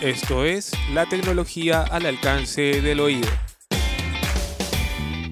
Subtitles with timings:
[0.00, 3.26] Esto es la tecnología al alcance del oído.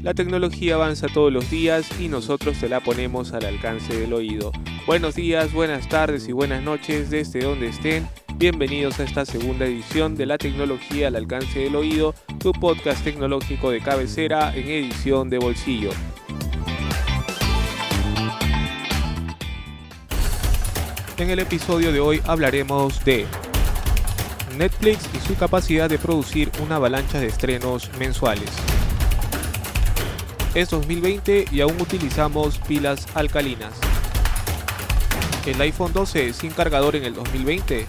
[0.02, 4.50] La tecnología avanza todos los días y nosotros te la ponemos al alcance del oído.
[4.84, 8.08] Buenos días, buenas tardes y buenas noches desde donde estén.
[8.34, 13.70] Bienvenidos a esta segunda edición de la tecnología al alcance del oído, tu podcast tecnológico
[13.70, 15.90] de cabecera en edición de bolsillo.
[21.18, 23.26] En el episodio de hoy hablaremos de
[24.56, 28.50] Netflix y su capacidad de producir una avalancha de estrenos mensuales.
[30.54, 33.72] Es 2020 y aún utilizamos pilas alcalinas.
[35.44, 37.86] El iPhone 12 sin cargador en el 2020.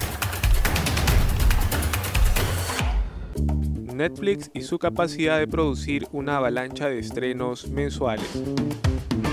[3.94, 8.28] Netflix y su capacidad de producir una avalancha de estrenos mensuales.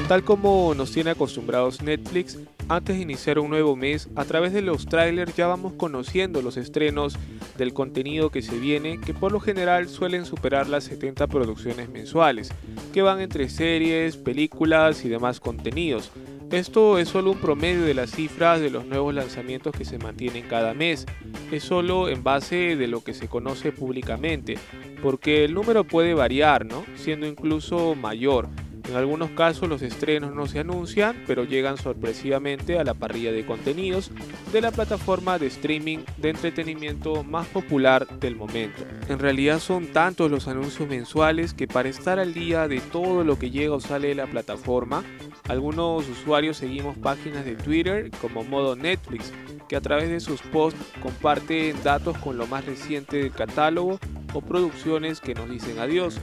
[0.09, 4.63] Tal como nos tiene acostumbrados Netflix, antes de iniciar un nuevo mes, a través de
[4.63, 7.17] los trailers ya vamos conociendo los estrenos
[7.59, 12.53] del contenido que se viene, que por lo general suelen superar las 70 producciones mensuales,
[12.93, 16.11] que van entre series, películas y demás contenidos.
[16.51, 20.47] Esto es solo un promedio de las cifras de los nuevos lanzamientos que se mantienen
[20.47, 21.07] cada mes.
[21.51, 24.57] Es solo en base de lo que se conoce públicamente,
[25.03, 26.85] porque el número puede variar, ¿no?
[26.95, 28.49] Siendo incluso mayor.
[28.89, 33.47] En algunos casos los estrenos no se anuncian, pero llegan sorpresivamente a la parrilla de
[33.47, 34.11] contenidos
[34.53, 38.85] de la plataforma de streaming de entretenimiento más popular del momento.
[39.09, 43.39] En realidad son tantos los anuncios mensuales que para estar al día de todo lo
[43.39, 45.03] que llega o sale de la plataforma,
[45.49, 49.33] algunos usuarios seguimos páginas de Twitter como modo Netflix,
[49.69, 53.99] que a través de sus posts comparten datos con lo más reciente del catálogo
[54.35, 56.21] o producciones que nos dicen adiós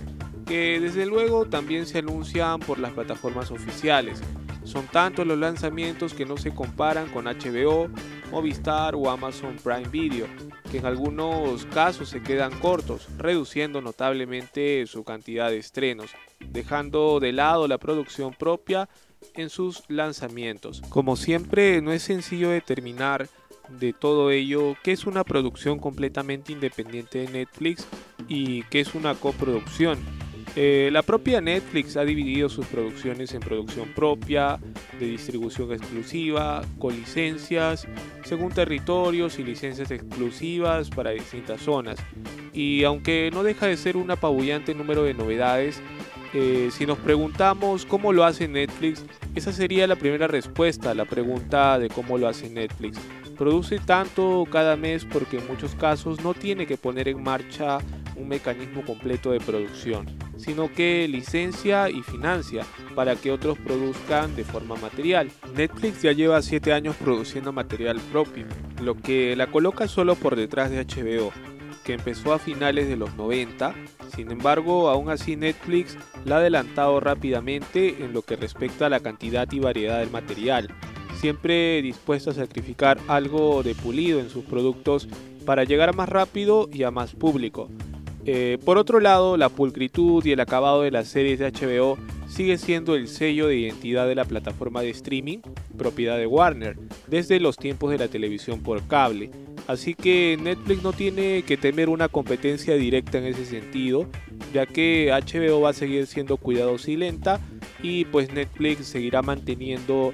[0.51, 4.21] que desde luego también se anuncian por las plataformas oficiales.
[4.65, 7.87] Son tantos los lanzamientos que no se comparan con HBO,
[8.31, 10.27] Movistar o Amazon Prime Video,
[10.69, 16.11] que en algunos casos se quedan cortos, reduciendo notablemente su cantidad de estrenos,
[16.49, 18.89] dejando de lado la producción propia
[19.35, 20.81] en sus lanzamientos.
[20.89, 23.29] Como siempre, no es sencillo determinar
[23.69, 27.87] de todo ello qué es una producción completamente independiente de Netflix
[28.27, 29.97] y qué es una coproducción
[30.55, 34.59] eh, la propia Netflix ha dividido sus producciones en producción propia,
[34.99, 37.87] de distribución exclusiva, con licencias,
[38.25, 41.99] según territorios y licencias exclusivas para distintas zonas.
[42.51, 45.81] Y aunque no deja de ser un apabullante número de novedades,
[46.33, 51.05] eh, si nos preguntamos cómo lo hace Netflix, esa sería la primera respuesta a la
[51.05, 52.99] pregunta de cómo lo hace Netflix.
[53.37, 57.79] Produce tanto cada mes porque en muchos casos no tiene que poner en marcha
[58.17, 62.65] un mecanismo completo de producción sino que licencia y financia
[62.95, 65.31] para que otros produzcan de forma material.
[65.55, 68.45] Netflix ya lleva 7 años produciendo material propio,
[68.81, 71.31] lo que la coloca solo por detrás de HBO,
[71.83, 73.73] que empezó a finales de los 90.
[74.15, 78.99] Sin embargo, aún así Netflix la ha adelantado rápidamente en lo que respecta a la
[78.99, 80.69] cantidad y variedad del material,
[81.15, 85.07] siempre dispuesto a sacrificar algo de pulido en sus productos
[85.45, 87.69] para llegar más rápido y a más público.
[88.25, 92.57] Eh, por otro lado, la pulcritud y el acabado de las series de HBO sigue
[92.57, 95.39] siendo el sello de identidad de la plataforma de streaming,
[95.77, 96.77] propiedad de Warner,
[97.07, 99.31] desde los tiempos de la televisión por cable.
[99.67, 104.07] Así que Netflix no tiene que temer una competencia directa en ese sentido,
[104.53, 107.39] ya que HBO va a seguir siendo cuidadosa y lenta
[107.83, 110.13] y pues Netflix seguirá manteniendo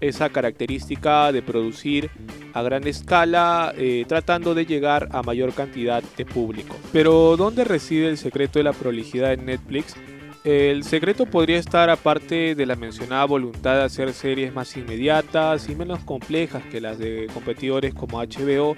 [0.00, 2.10] esa característica de producir
[2.52, 6.76] a gran escala, eh, tratando de llegar a mayor cantidad de público.
[6.92, 9.96] Pero ¿dónde reside el secreto de la prolijidad en Netflix?
[10.44, 15.76] El secreto podría estar aparte de la mencionada voluntad de hacer series más inmediatas y
[15.76, 18.74] menos complejas que las de competidores como HBO,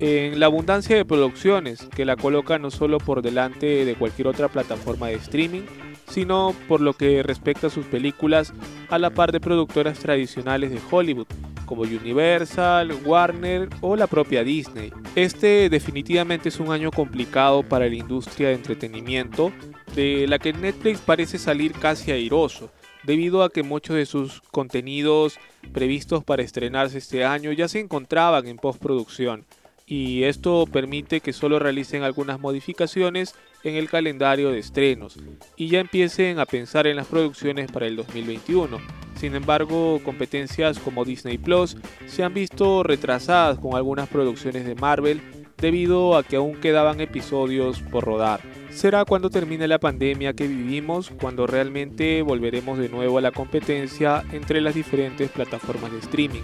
[0.00, 4.48] en la abundancia de producciones que la coloca no solo por delante de cualquier otra
[4.48, 5.64] plataforma de streaming,
[6.08, 8.54] sino por lo que respecta a sus películas
[8.88, 11.26] a la par de productoras tradicionales de Hollywood,
[11.64, 14.92] como Universal, Warner o la propia Disney.
[15.14, 19.52] Este definitivamente es un año complicado para la industria de entretenimiento,
[19.94, 22.70] de la que Netflix parece salir casi airoso,
[23.04, 25.38] debido a que muchos de sus contenidos
[25.72, 29.44] previstos para estrenarse este año ya se encontraban en postproducción
[29.86, 33.34] y esto permite que solo realicen algunas modificaciones
[33.64, 35.18] en el calendario de estrenos
[35.56, 38.78] y ya empiecen a pensar en las producciones para el 2021.
[39.16, 41.76] Sin embargo, competencias como Disney Plus
[42.06, 45.20] se han visto retrasadas con algunas producciones de Marvel
[45.58, 48.40] debido a que aún quedaban episodios por rodar.
[48.70, 54.24] Será cuando termine la pandemia que vivimos cuando realmente volveremos de nuevo a la competencia
[54.32, 56.42] entre las diferentes plataformas de streaming.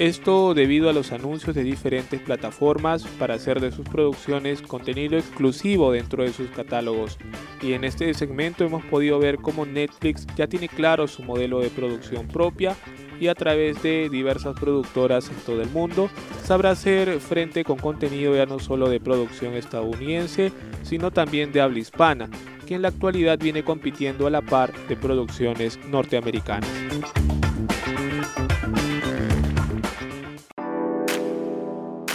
[0.00, 5.92] Esto debido a los anuncios de diferentes plataformas para hacer de sus producciones contenido exclusivo
[5.92, 7.16] dentro de sus catálogos.
[7.62, 11.70] Y en este segmento hemos podido ver cómo Netflix ya tiene claro su modelo de
[11.70, 12.74] producción propia
[13.20, 16.10] y a través de diversas productoras en todo el mundo
[16.42, 20.50] sabrá hacer frente con contenido ya no solo de producción estadounidense,
[20.82, 22.28] sino también de habla hispana,
[22.66, 26.68] que en la actualidad viene compitiendo a la par de producciones norteamericanas.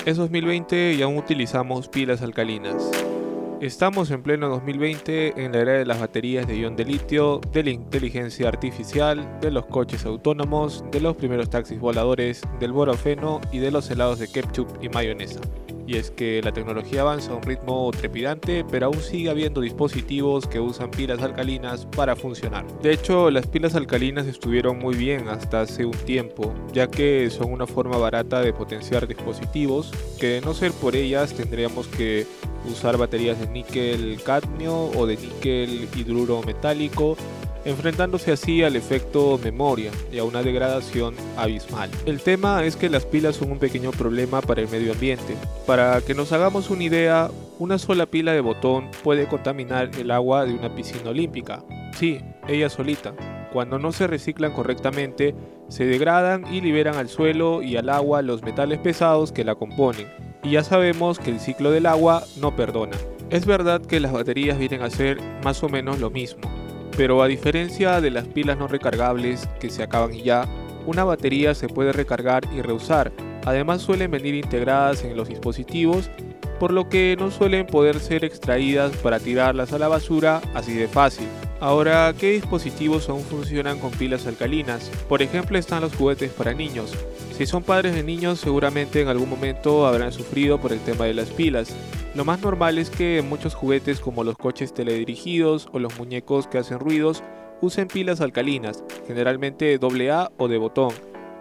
[0.06, 2.90] Es 2020 y aún utilizamos pilas alcalinas.
[3.60, 7.64] Estamos en pleno 2020 en la era de las baterías de ion de litio, de
[7.64, 13.60] la inteligencia artificial, de los coches autónomos, de los primeros taxis voladores, del borofeno y
[13.60, 15.42] de los helados de ketchup y mayonesa
[15.90, 20.46] y es que la tecnología avanza a un ritmo trepidante, pero aún sigue habiendo dispositivos
[20.46, 22.64] que usan pilas alcalinas para funcionar.
[22.84, 27.52] De hecho, las pilas alcalinas estuvieron muy bien hasta hace un tiempo, ya que son
[27.52, 32.28] una forma barata de potenciar dispositivos, que de no ser por ellas tendríamos que
[32.70, 37.18] usar baterías de níquel cadmio o de níquel hidruro metálico
[37.66, 41.90] enfrentándose así al efecto memoria y a una degradación abismal.
[42.06, 45.36] El tema es que las pilas son un pequeño problema para el medio ambiente.
[45.66, 47.30] Para que nos hagamos una idea,
[47.60, 51.64] una sola pila de botón puede contaminar el agua de una piscina olímpica.
[51.98, 53.14] Sí, ella solita.
[53.52, 55.36] Cuando no se reciclan correctamente,
[55.70, 60.08] se degradan y liberan al suelo y al agua los metales pesados que la componen.
[60.44, 62.96] Y ya sabemos que el ciclo del agua no perdona.
[63.30, 66.42] Es verdad que las baterías vienen a ser más o menos lo mismo,
[67.00, 70.46] pero a diferencia de las pilas no recargables que se acaban y ya,
[70.86, 73.14] una batería se puede recargar y reusar.
[73.46, 76.10] Además suelen venir integradas en los dispositivos,
[76.60, 80.90] por lo que no suelen poder ser extraídas para tirarlas a la basura así de
[80.90, 81.30] fácil.
[81.62, 84.92] Ahora, ¿qué dispositivos aún funcionan con pilas alcalinas?
[85.08, 86.94] Por ejemplo están los juguetes para niños.
[87.32, 91.14] Si son padres de niños seguramente en algún momento habrán sufrido por el tema de
[91.14, 91.74] las pilas.
[92.16, 96.58] Lo más normal es que muchos juguetes como los coches teledirigidos o los muñecos que
[96.58, 97.24] hacen ruidos
[97.62, 100.92] usen pilas alcalinas, generalmente AA o de botón.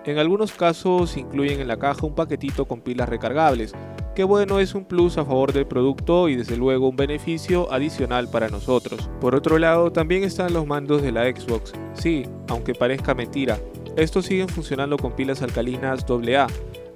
[0.04, 3.72] En algunos casos incluyen en la caja un paquetito con pilas recargables,
[4.14, 8.28] que bueno es un plus a favor del producto y desde luego un beneficio adicional
[8.28, 9.08] para nosotros.
[9.20, 11.72] Por otro lado, también están los mandos de la Xbox.
[11.94, 13.58] Sí, aunque parezca mentira,
[13.96, 16.46] estos siguen funcionando con pilas alcalinas AA,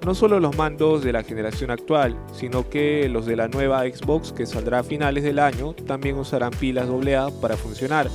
[0.04, 4.32] no solo los mandos de la generación actual, sino que los de la nueva Xbox
[4.32, 8.08] que saldrá a finales del año también usarán pilas AA para funcionar.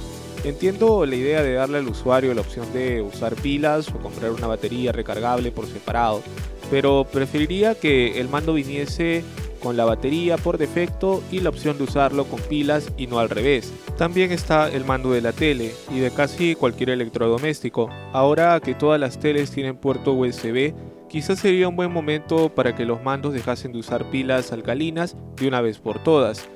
[0.43, 4.47] Entiendo la idea de darle al usuario la opción de usar pilas o comprar una
[4.47, 6.21] batería recargable por separado,
[6.69, 9.23] pero preferiría que el mando viniese
[9.61, 13.29] con la batería por defecto y la opción de usarlo con pilas y no al
[13.29, 13.73] revés.
[13.97, 17.89] También está el mando de la tele y de casi cualquier electrodoméstico.
[18.13, 20.73] Ahora que todas las teles tienen puerto USB,
[21.09, 25.47] quizás sería un buen momento para que los mandos dejasen de usar pilas alcalinas de
[25.47, 26.47] una vez por todas.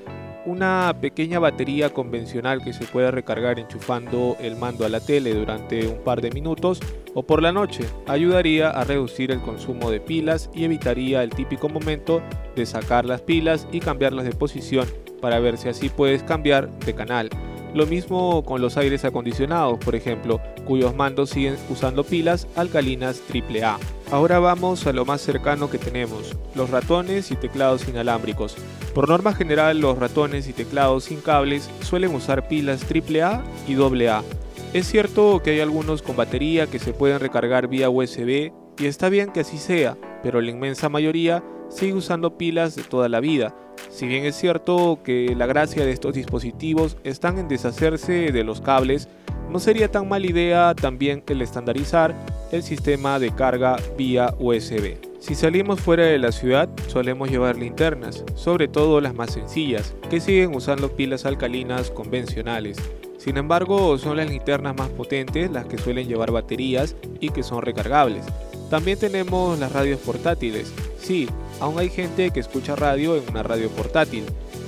[0.45, 5.87] Una pequeña batería convencional que se puede recargar enchufando el mando a la tele durante
[5.87, 6.79] un par de minutos
[7.13, 11.69] o por la noche ayudaría a reducir el consumo de pilas y evitaría el típico
[11.69, 12.23] momento
[12.55, 14.87] de sacar las pilas y cambiarlas de posición
[15.21, 17.29] para ver si así puedes cambiar de canal.
[17.73, 23.79] Lo mismo con los aires acondicionados, por ejemplo, cuyos mandos siguen usando pilas alcalinas AAA.
[24.11, 28.57] Ahora vamos a lo más cercano que tenemos, los ratones y teclados inalámbricos.
[28.93, 34.21] Por norma general, los ratones y teclados sin cables suelen usar pilas AAA y AA.
[34.73, 39.07] Es cierto que hay algunos con batería que se pueden recargar vía USB y está
[39.07, 43.55] bien que así sea, pero la inmensa mayoría sigue usando pilas de toda la vida.
[43.89, 48.61] Si bien es cierto que la gracia de estos dispositivos están en deshacerse de los
[48.61, 49.07] cables,
[49.49, 52.15] no sería tan mala idea también el estandarizar
[52.51, 54.97] el sistema de carga vía USB.
[55.19, 60.19] Si salimos fuera de la ciudad, solemos llevar linternas, sobre todo las más sencillas, que
[60.19, 62.77] siguen usando pilas alcalinas convencionales.
[63.17, 67.61] Sin embargo, son las linternas más potentes las que suelen llevar baterías y que son
[67.61, 68.25] recargables.
[68.71, 70.73] También tenemos las radios portátiles.
[71.01, 71.27] Sí,
[71.59, 74.23] aún hay gente que escucha radio en una radio portátil.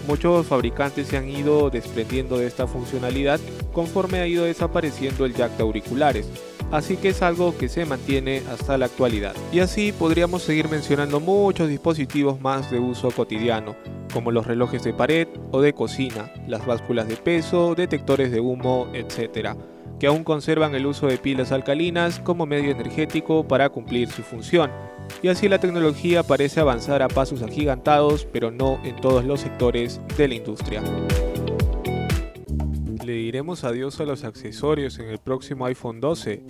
[0.08, 3.40] Muchos fabricantes se han ido desprendiendo de esta funcionalidad
[3.72, 6.28] conforme ha ido desapareciendo el jack de auriculares,
[6.72, 9.36] así que es algo que se mantiene hasta la actualidad.
[9.54, 13.76] Y así podríamos seguir mencionando muchos dispositivos más de uso cotidiano,
[14.12, 18.88] como los relojes de pared o de cocina, las básculas de peso, detectores de humo,
[18.94, 19.56] etc.,
[20.00, 24.70] que aún conservan el uso de pilas alcalinas como medio energético para cumplir su función.
[25.22, 30.02] Y así la tecnología parece avanzar a pasos agigantados, pero no en todos los sectores
[30.18, 30.84] de la industria.
[33.06, 36.44] Le diremos adiós a los accesorios en el próximo iPhone 12.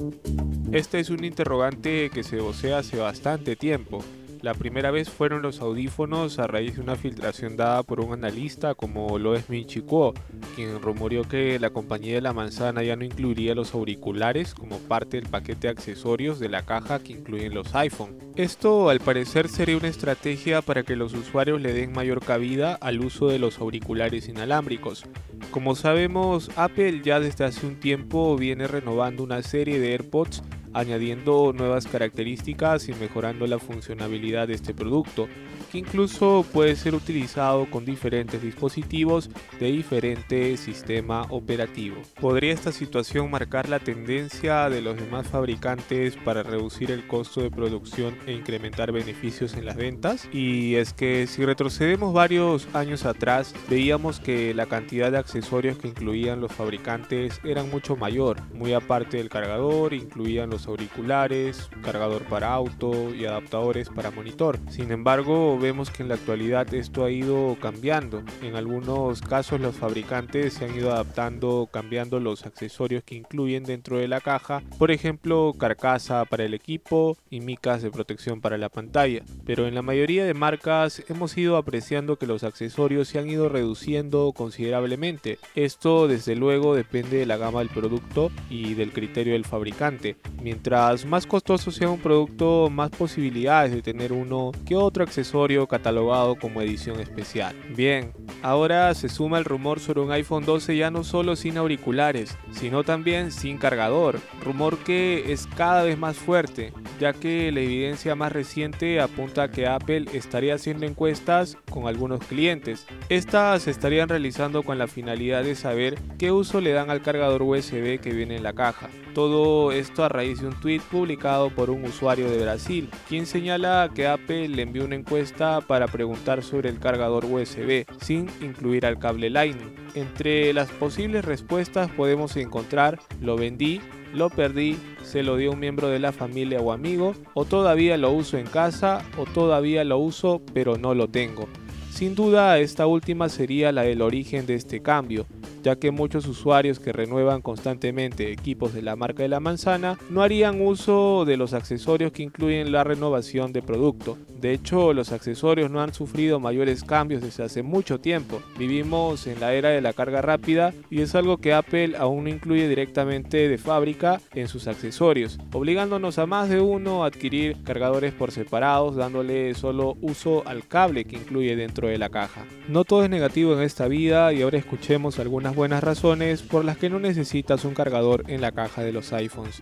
[0.72, 4.04] Este es un interrogante que se vocea hace bastante tiempo.
[4.44, 8.76] La primera vez fueron los audífonos a raíz de una filtración dada por un analista
[8.76, 10.14] como lo es Min Kuo,
[10.58, 15.16] quien rumoreó que la compañía de la manzana ya no incluiría los auriculares como parte
[15.16, 18.18] del paquete de accesorios de la caja que incluyen los iPhone.
[18.36, 23.00] Esto al parecer sería una estrategia para que los usuarios le den mayor cabida al
[23.00, 25.06] uso de los auriculares inalámbricos.
[25.52, 31.54] Como sabemos, Apple ya desde hace un tiempo viene renovando una serie de AirPods añadiendo
[31.54, 35.28] nuevas características y mejorando la funcionalidad de este producto,
[35.74, 41.98] incluso puede ser utilizado con diferentes dispositivos de diferente sistema operativo.
[42.20, 47.52] ¿Podría esta situación marcar la tendencia de los demás fabricantes para reducir el costo de
[47.52, 50.28] producción e incrementar beneficios en las ventas?
[50.32, 55.88] Y es que si retrocedemos varios años atrás, veíamos que la cantidad de accesorios que
[55.88, 62.54] incluían los fabricantes eran mucho mayor, muy aparte del cargador, incluían los auriculares, cargador para
[62.54, 64.60] auto y adaptadores para monitor.
[64.70, 68.22] Sin embargo, vemos que en la actualidad esto ha ido cambiando.
[68.42, 73.98] En algunos casos los fabricantes se han ido adaptando, cambiando los accesorios que incluyen dentro
[73.98, 78.68] de la caja, por ejemplo, carcasa para el equipo y micas de protección para la
[78.68, 79.24] pantalla.
[79.46, 83.48] Pero en la mayoría de marcas hemos ido apreciando que los accesorios se han ido
[83.48, 85.40] reduciendo considerablemente.
[85.56, 90.18] Esto desde luego depende de la gama del producto y del criterio del fabricante.
[90.42, 96.36] Mientras más costoso sea un producto, más posibilidades de tener uno que otro accesorio catalogado
[96.36, 97.56] como edición especial.
[97.76, 102.38] Bien, ahora se suma el rumor sobre un iPhone 12 ya no solo sin auriculares,
[102.52, 108.16] sino también sin cargador, rumor que es cada vez más fuerte, ya que la evidencia
[108.16, 112.86] más reciente apunta a que Apple estaría haciendo encuestas con algunos clientes.
[113.10, 117.44] Estas se estarían realizando con la finalidad de saber qué uso le dan al cargador
[117.44, 118.90] USB que viene en la caja.
[119.14, 123.92] Todo esto a raíz de un tweet publicado por un usuario de Brasil, quien señala
[123.94, 128.98] que Apple le envió una encuesta para preguntar sobre el cargador USB, sin incluir al
[128.98, 129.76] cable Lightning.
[129.94, 133.82] Entre las posibles respuestas podemos encontrar lo vendí,
[134.14, 138.12] lo perdí, se lo dio un miembro de la familia o amigo, o todavía lo
[138.12, 141.48] uso en casa, o todavía lo uso pero no lo tengo.
[141.92, 145.28] Sin duda esta última sería la del origen de este cambio,
[145.64, 150.22] ya que muchos usuarios que renuevan constantemente equipos de la marca de la manzana no
[150.22, 154.18] harían uso de los accesorios que incluyen la renovación de producto.
[154.44, 158.42] De hecho, los accesorios no han sufrido mayores cambios desde hace mucho tiempo.
[158.60, 162.30] Vivimos en la era de la carga rápida y es algo que Apple aún no
[162.30, 168.12] incluye directamente de fábrica en sus accesorios, obligándonos a más de uno a adquirir cargadores
[168.12, 172.44] por separados, dándole solo uso al cable que incluye dentro de la caja.
[172.68, 176.76] No todo es negativo en esta vida y ahora escuchemos algunas buenas razones por las
[176.76, 179.62] que no necesitas un cargador en la caja de los iPhones.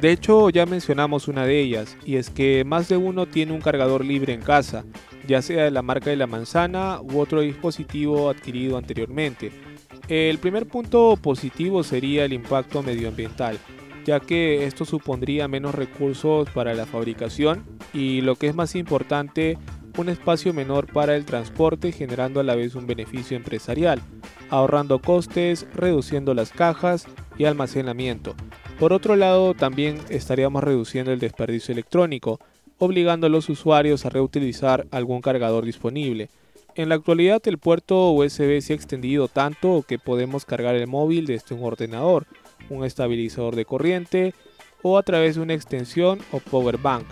[0.00, 3.60] De hecho, ya mencionamos una de ellas, y es que más de uno tiene un
[3.60, 4.84] cargador libre en casa,
[5.26, 9.52] ya sea de la marca de la manzana u otro dispositivo adquirido anteriormente.
[10.08, 13.58] El primer punto positivo sería el impacto medioambiental,
[14.06, 19.58] ya que esto supondría menos recursos para la fabricación y lo que es más importante,
[19.98, 24.00] un espacio menor para el transporte generando a la vez un beneficio empresarial,
[24.48, 28.34] ahorrando costes, reduciendo las cajas y almacenamiento.
[28.80, 32.40] Por otro lado, también estaríamos reduciendo el desperdicio electrónico,
[32.78, 36.30] obligando a los usuarios a reutilizar algún cargador disponible.
[36.76, 41.26] En la actualidad el puerto USB se ha extendido tanto que podemos cargar el móvil
[41.26, 42.26] desde un ordenador,
[42.70, 44.32] un estabilizador de corriente
[44.80, 47.04] o a través de una extensión o power bank.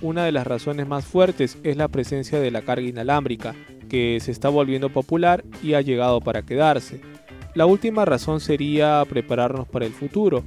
[0.00, 3.56] Una de las razones más fuertes es la presencia de la carga inalámbrica,
[3.88, 7.00] que se está volviendo popular y ha llegado para quedarse.
[7.54, 10.44] La última razón sería prepararnos para el futuro,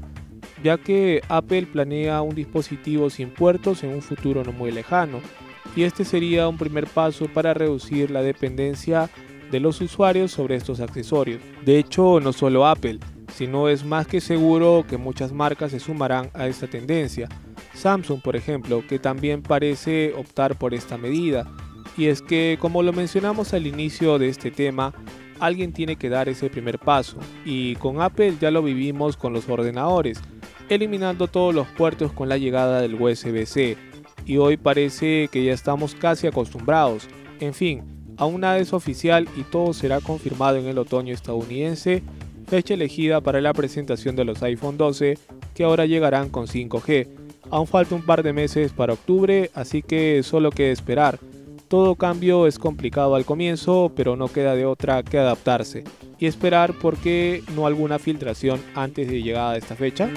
[0.64, 5.20] ya que Apple planea un dispositivo sin puertos en un futuro no muy lejano,
[5.76, 9.10] y este sería un primer paso para reducir la dependencia
[9.52, 11.42] de los usuarios sobre estos accesorios.
[11.66, 13.00] De hecho, no solo Apple,
[13.36, 17.30] sino es más que seguro que muchas marcas se sumarán a esta tendencia.
[17.74, 21.50] Samsung, por ejemplo, que también parece optar por esta medida.
[21.98, 24.94] Y es que, como lo mencionamos al inicio de este tema,
[25.40, 27.18] alguien tiene que dar ese primer paso.
[27.46, 30.22] Y con Apple ya lo vivimos con los ordenadores,
[30.76, 33.78] eliminando todos los puertos con la llegada del USB-C.
[34.26, 37.08] Y hoy parece que ya estamos casi acostumbrados.
[37.40, 37.84] En fin,
[38.18, 42.04] aún nada es oficial y todo será confirmado en el otoño estadounidense,
[42.48, 45.18] fecha elegida para la presentación de los iPhone 12
[45.56, 50.24] que ahora llegarán con 5G Aún falta un par de meses para octubre, así que
[50.24, 51.20] solo que esperar.
[51.72, 55.86] Todo cambio es complicado al comienzo, pero no queda de otra que adaptarse
[56.20, 60.10] y esperar porque no alguna filtración antes de llegada a esta fecha.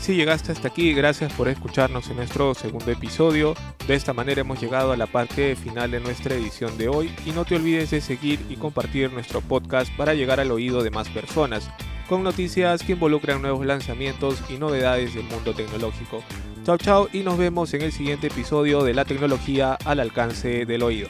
[0.00, 3.54] Si llegaste hasta aquí, gracias por escucharnos en nuestro segundo episodio.
[3.86, 7.30] De esta manera hemos llegado a la parte final de nuestra edición de hoy y
[7.30, 11.08] no te olvides de seguir y compartir nuestro podcast para llegar al oído de más
[11.08, 11.70] personas,
[12.08, 16.22] con noticias que involucran nuevos lanzamientos y novedades del mundo tecnológico.
[16.64, 20.82] Chao chao y nos vemos en el siguiente episodio de la tecnología al alcance del
[20.82, 21.08] oído.